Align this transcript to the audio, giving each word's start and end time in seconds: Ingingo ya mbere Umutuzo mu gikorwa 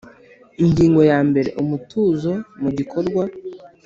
Ingingo 0.63 1.01
ya 1.11 1.19
mbere 1.29 1.49
Umutuzo 1.61 2.31
mu 2.61 2.69
gikorwa 2.77 3.23